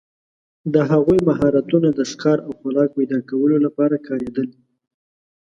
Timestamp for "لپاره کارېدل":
3.65-4.47